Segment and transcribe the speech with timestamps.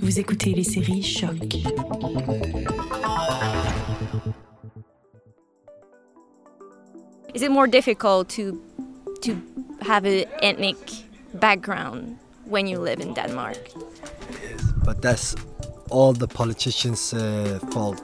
[0.00, 1.54] Vous écoutez les séries Choc.
[7.34, 8.60] Is it more difficult to
[9.22, 9.36] to
[9.82, 10.76] have an ethnic
[11.34, 12.16] background
[12.46, 13.58] when you live in Denmark?
[14.84, 15.34] But that's
[15.90, 18.00] all the politicians' uh, fault.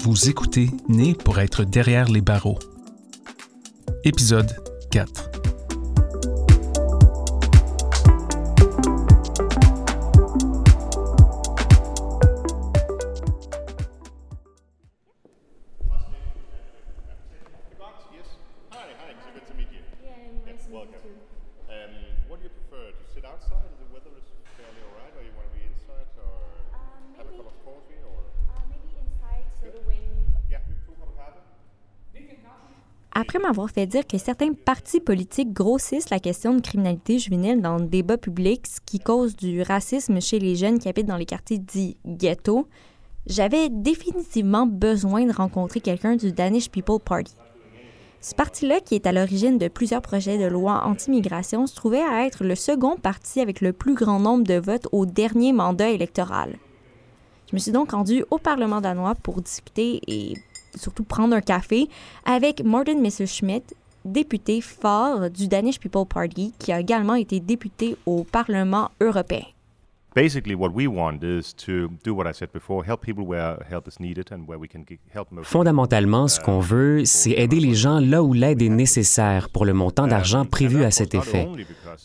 [0.00, 2.58] Vous écoutez Né pour être derrière les barreaux.
[4.08, 4.56] Épisode
[4.90, 5.27] 4.
[33.20, 37.76] Après m'avoir fait dire que certains partis politiques grossissent la question de criminalité juvénile dans
[37.76, 41.26] le débat public, ce qui cause du racisme chez les jeunes qui habitent dans les
[41.26, 42.68] quartiers dits ghetto,
[43.26, 47.34] j'avais définitivement besoin de rencontrer quelqu'un du Danish People Party.
[48.20, 52.24] Ce parti-là, qui est à l'origine de plusieurs projets de loi anti-migration, se trouvait à
[52.24, 56.56] être le second parti avec le plus grand nombre de votes au dernier mandat électoral.
[57.50, 60.34] Je me suis donc rendue au Parlement danois pour discuter et
[60.78, 61.88] surtout prendre un café
[62.24, 68.24] avec Morten Messerschmidt, député fort du Danish People Party, qui a également été député au
[68.24, 69.44] Parlement européen.
[75.42, 79.74] Fondamentalement, ce qu'on veut, c'est aider les gens là où l'aide est nécessaire pour le
[79.74, 81.46] montant d'argent prévu à cet effet.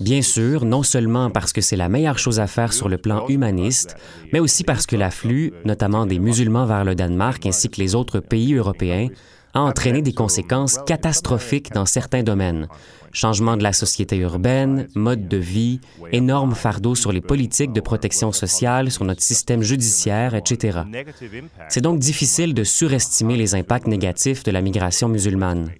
[0.00, 3.26] Bien sûr, non seulement parce que c'est la meilleure chose à faire sur le plan
[3.28, 3.96] humaniste,
[4.32, 8.18] mais aussi parce que l'afflux, notamment des musulmans vers le Danemark ainsi que les autres
[8.18, 9.08] pays européens,
[9.54, 12.68] a entraîné des conséquences catastrophiques dans certains domaines.
[13.12, 15.80] Changement de la société urbaine, mode de vie,
[16.12, 20.80] énorme fardeau sur les politiques de protection sociale, sur notre système judiciaire, etc.
[21.68, 25.70] C'est donc difficile de surestimer les impacts négatifs de la migration musulmane.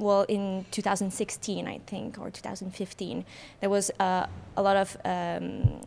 [0.00, 3.22] Well, in 2016, I think, or 2015,
[3.60, 5.80] there was uh, a lot of um,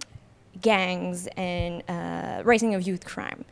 [0.62, 3.44] gangs and uh, raising of youth crime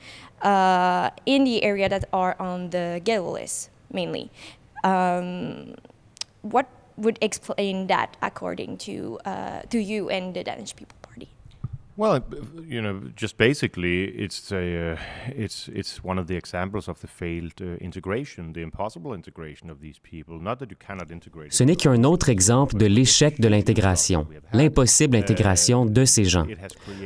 [0.42, 4.32] uh, in the area that are on the ghetto list, mainly.
[4.84, 5.76] Um,
[6.42, 6.68] what
[6.98, 10.98] would explain that, according to uh, to you and the Danish People?
[11.96, 12.22] Well,
[12.68, 14.98] you know, just basically, it's a, uh,
[15.38, 19.80] it's it's one of the examples of the failed uh, integration, the impossible integration of
[19.80, 20.42] these people.
[20.42, 21.54] Not that you cannot integrate.
[21.54, 26.48] Ce n'est qu'un autre exemple de l'échec de l'intégration, l'impossible intégration de ces gens.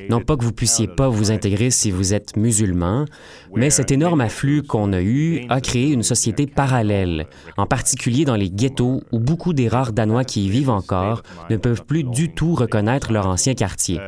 [0.10, 3.08] Non pas que vous puissiez pas vous intégrer si vous êtes musulman,
[3.54, 7.28] mais cet énorme afflux qu'on a eu a créé une société parallèle,
[7.58, 11.58] en particulier dans les ghettos où beaucoup des rares Danois qui y vivent encore ne
[11.58, 14.00] peuvent plus du tout reconnaître leur ancien quartier.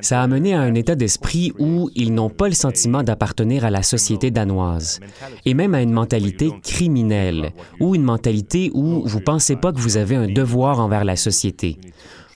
[0.00, 3.70] Ça a mené à un état d'esprit où ils n'ont pas le sentiment d'appartenir à
[3.70, 5.00] la société danoise,
[5.44, 9.96] et même à une mentalité criminelle, ou une mentalité où vous pensez pas que vous
[9.96, 11.78] avez un devoir envers la société.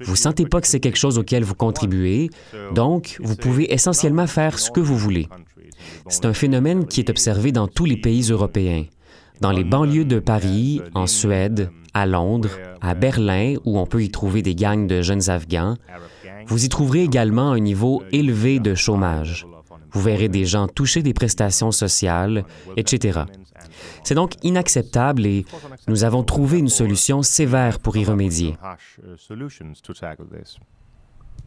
[0.01, 2.31] Vous sentez pas que c'est quelque chose auquel vous contribuez,
[2.75, 5.29] donc vous pouvez essentiellement faire ce que vous voulez.
[6.09, 8.85] C'est un phénomène qui est observé dans tous les pays européens.
[9.41, 14.11] Dans les banlieues de Paris, en Suède, à Londres, à Berlin, où on peut y
[14.11, 15.77] trouver des gangs de jeunes Afghans,
[16.47, 19.47] vous y trouverez également un niveau élevé de chômage.
[19.93, 22.45] Vous verrez des gens toucher des prestations sociales,
[22.77, 23.21] etc.
[24.05, 25.45] C'est donc inacceptable et
[25.87, 28.57] nous avons trouvé une solution sévère pour y remédier.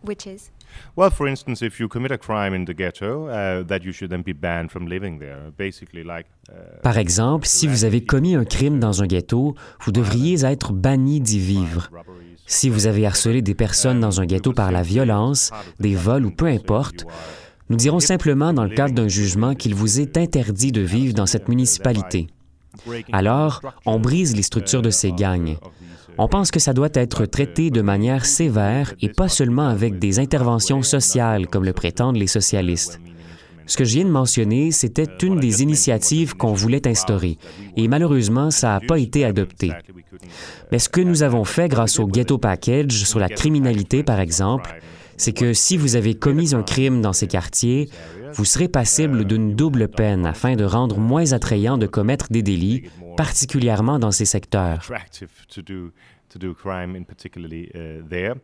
[0.03, 0.51] Which is?
[0.95, 4.09] Well, for instance, if you commit a crime in the ghetto, uh, that you should
[4.09, 5.51] then be banned from living there.
[5.57, 6.27] Basically, like.
[6.49, 10.73] Uh, Par exemple, si vous avez commis un crime dans un ghetto, vous devriez être
[10.73, 11.89] banni d'y vivre.
[12.45, 16.31] Si vous avez harcelé des personnes dans un ghetto par la violence, des vols ou
[16.31, 17.05] peu importe,
[17.69, 21.25] nous dirons simplement dans le cadre d'un jugement qu'il vous est interdit de vivre dans
[21.25, 22.27] cette municipalité.
[23.11, 25.57] Alors, on brise les structures de ces gangs.
[26.17, 30.19] On pense que ça doit être traité de manière sévère et pas seulement avec des
[30.19, 33.01] interventions sociales comme le prétendent les socialistes.
[33.67, 37.37] Ce que je viens de mentionner, c'était une des initiatives qu'on voulait instaurer,
[37.75, 39.71] et malheureusement, ça n'a pas été adopté.
[40.71, 44.79] Mais ce que nous avons fait grâce au Ghetto Package sur la criminalité, par exemple,
[45.17, 47.89] c'est que si vous avez commis un crime dans ces quartiers,
[48.33, 52.83] vous serez passible d'une double peine afin de rendre moins attrayant de commettre des délits,
[53.17, 54.87] particulièrement dans ces secteurs.
[57.73, 58.35] Uh, there.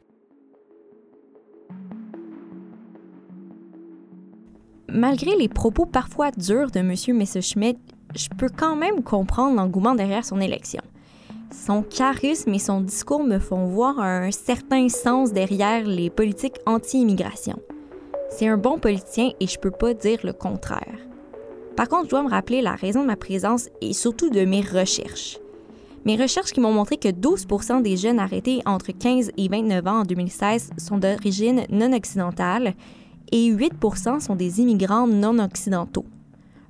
[4.88, 6.94] Malgré les propos parfois durs de M.
[7.16, 7.80] Messerschmidt,
[8.16, 10.82] je peux quand même comprendre l'engouement derrière son élection.
[11.52, 17.60] Son charisme et son discours me font voir un certain sens derrière les politiques anti-immigration.
[18.30, 20.98] C'est un bon politicien et je peux pas dire le contraire.
[21.76, 24.62] Par contre, je dois me rappeler la raison de ma présence et surtout de mes
[24.62, 25.41] recherches.
[26.04, 30.00] Mes recherches qui m'ont montré que 12% des jeunes arrêtés entre 15 et 29 ans
[30.00, 32.74] en 2016 sont d'origine non occidentale
[33.32, 36.06] et 8% sont des immigrants non occidentaux.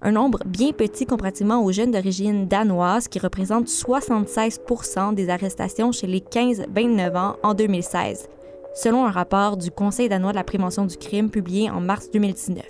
[0.02, 6.08] Un nombre bien petit comparativement aux jeunes d'origine danoise qui représentent 76% des arrestations chez
[6.08, 8.28] les 15-29 ans en 2016,
[8.76, 12.66] selon un rapport du Conseil danois de la prévention du crime publié en mars 2019.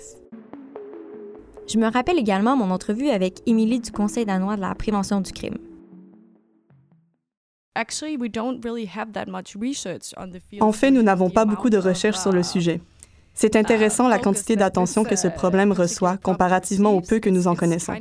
[1.66, 5.32] Je me rappelle également mon entrevue avec Émilie du Conseil danois de la prévention du
[5.32, 5.56] crime.
[10.60, 12.80] En fait, nous n'avons pas beaucoup de recherches sur le uh, sujet.
[13.34, 17.56] C'est intéressant la quantité d'attention que ce problème reçoit comparativement au peu que nous en
[17.56, 17.94] connaissons.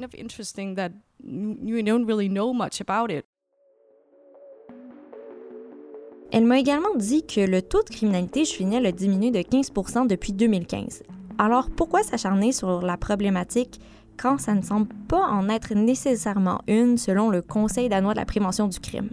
[6.33, 10.33] Elle m'a également dit que le taux de criminalité juvénile a diminué de 15% depuis
[10.33, 11.03] 2015.
[11.37, 13.79] Alors pourquoi s'acharner sur la problématique
[14.17, 18.25] quand ça ne semble pas en être nécessairement une selon le Conseil danois de la
[18.25, 19.09] prévention du crime?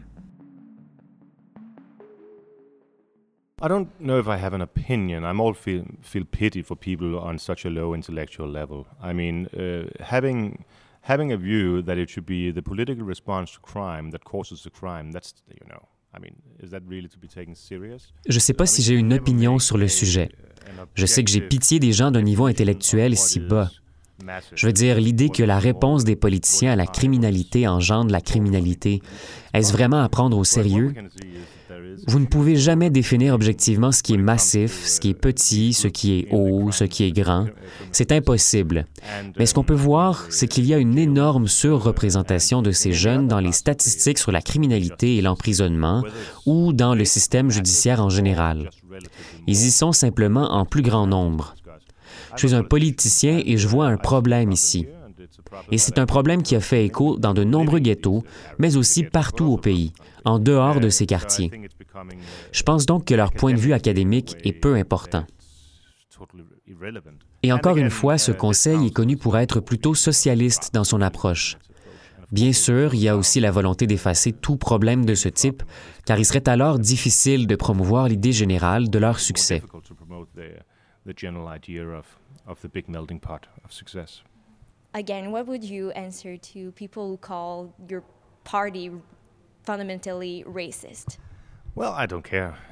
[3.60, 5.24] I don't know if I have an opinion.
[5.24, 8.86] I'm all feel feel pity for people on such a low intellectual level.
[9.02, 10.64] I mean, uh, having
[11.00, 14.70] having a view that it should be the political response to crime that causes the
[14.70, 15.10] crime.
[15.12, 15.82] That's you know.
[16.14, 18.12] I mean, is that really to be taken serious?
[18.28, 20.30] Je sais pas si j'ai une opinion sur le sujet.
[20.94, 23.70] Je sais que j'ai pitié des gens d'un niveau intellectuel si bas.
[24.54, 29.00] Je veux dire, l'idée que la réponse des politiciens à la criminalité engendre la criminalité,
[29.54, 30.92] est-ce vraiment à prendre au sérieux?
[32.06, 35.88] Vous ne pouvez jamais définir objectivement ce qui est massif, ce qui est petit, ce
[35.88, 37.46] qui est haut, ce qui est grand.
[37.92, 38.86] C'est impossible.
[39.38, 43.28] Mais ce qu'on peut voir, c'est qu'il y a une énorme surreprésentation de ces jeunes
[43.28, 46.04] dans les statistiques sur la criminalité et l'emprisonnement
[46.46, 48.70] ou dans le système judiciaire en général.
[49.46, 51.54] Ils y sont simplement en plus grand nombre.
[52.36, 54.86] Je suis un politicien et je vois un problème ici.
[55.70, 58.24] Et c'est un problème qui a fait écho dans de nombreux ghettos,
[58.58, 59.92] mais aussi partout au pays,
[60.24, 61.50] en dehors de ces quartiers.
[62.52, 65.24] Je pense donc que leur point de vue académique est peu important.
[67.42, 71.56] Et encore une fois, ce conseil est connu pour être plutôt socialiste dans son approche.
[72.30, 75.62] Bien sûr, il y a aussi la volonté d'effacer tout problème de ce type,
[76.04, 79.62] car il serait alors difficile de promouvoir l'idée générale de leur succès.
[84.94, 88.02] Again, what would you answer to people who call your
[88.44, 88.90] party
[89.64, 91.18] fundamentally racist?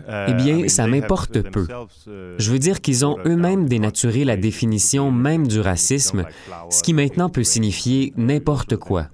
[0.08, 1.66] Eh bien, ça m'importe peu.
[2.38, 6.24] Je veux dire qu'ils ont eux-mêmes dénaturé la définition même du racisme,
[6.70, 9.08] ce qui maintenant peut signifier n'importe quoi.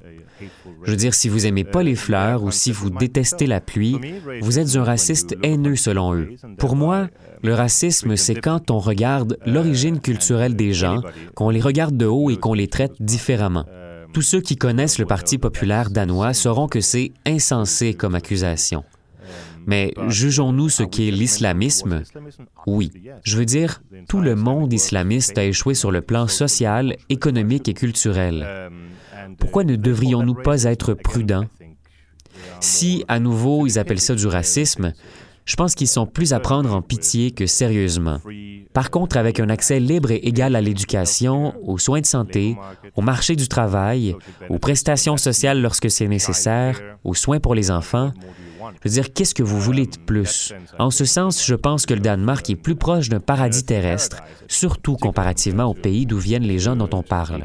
[0.85, 3.99] Je veux dire, si vous aimez pas les fleurs ou si vous détestez la pluie,
[4.41, 6.31] vous êtes un raciste haineux selon eux.
[6.59, 7.09] Pour moi,
[7.43, 11.03] le racisme, c'est quand on regarde l'origine culturelle des gens,
[11.35, 13.65] qu'on les regarde de haut et qu'on les traite différemment.
[14.13, 18.85] Tous ceux qui connaissent le Parti populaire danois sauront que c'est insensé comme accusation.
[19.67, 22.03] Mais jugeons-nous ce qu'est l'islamisme?
[22.67, 22.93] Oui.
[23.25, 27.75] Je veux dire, tout le monde islamiste a échoué sur le plan social, économique et
[27.75, 28.71] culturel.
[29.39, 31.47] Pourquoi ne devrions-nous pas être prudents?
[32.61, 34.93] Si, à nouveau, ils appellent ça du racisme,
[35.45, 38.21] je pense qu'ils sont plus à prendre en pitié que sérieusement.
[38.73, 42.57] Par contre, avec un accès libre et égal à l'éducation, aux soins de santé,
[42.95, 44.17] au marché du travail,
[44.49, 48.13] aux prestations sociales lorsque c'est nécessaire, aux soins pour les enfants,
[48.71, 50.53] je veux dire, qu'est-ce que vous voulez de plus?
[50.79, 54.97] En ce sens, je pense que le Danemark est plus proche d'un paradis terrestre, surtout
[54.97, 57.43] comparativement au pays d'où viennent les gens dont on parle.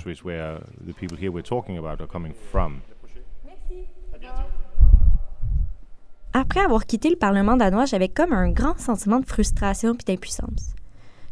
[6.34, 10.76] Après avoir quitté le Parlement danois, j'avais comme un grand sentiment de frustration et d'impuissance.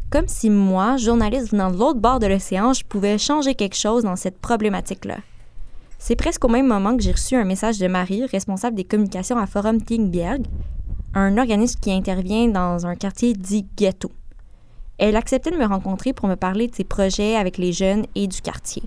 [0.09, 4.03] Comme si moi, journaliste venant de l'autre bord de l'océan, je pouvais changer quelque chose
[4.03, 5.17] dans cette problématique-là.
[6.07, 9.39] C'est presque au même moment que j'ai reçu un message de Marie, responsable des communications
[9.39, 10.45] à Forum Tingberg,
[11.15, 14.11] un organisme qui intervient dans un quartier dit ghetto.
[14.99, 18.27] Elle acceptait de me rencontrer pour me parler de ses projets avec les jeunes et
[18.27, 18.83] du quartier.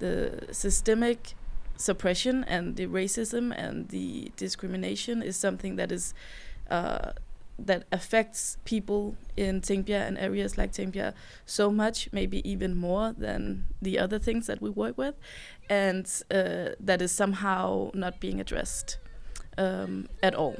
[0.00, 1.36] The systemic
[1.76, 6.14] suppression and the racism and the discrimination is something that is
[6.70, 7.12] uh,
[7.58, 11.14] that affects people in Tingbia and areas like Tingbia
[11.46, 15.14] so much, maybe even more than the other things that we work with,
[15.70, 18.98] and uh, that is somehow not being addressed
[19.56, 20.56] um, at all.